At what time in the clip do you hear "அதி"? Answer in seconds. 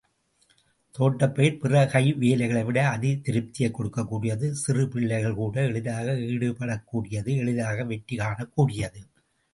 2.93-3.11